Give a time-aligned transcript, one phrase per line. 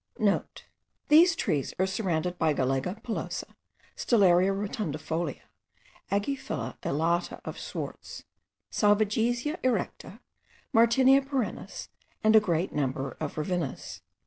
[0.39, 3.53] *(* These trees are surrounded by Galega pilosa,
[3.95, 5.41] Stellaria rotundifolia,
[6.11, 8.23] Aegiphila elata of Swartz,
[8.71, 10.19] Sauvagesia erecta,
[10.73, 11.89] Martinia perennis,
[12.23, 14.01] and a great number of Rivinas.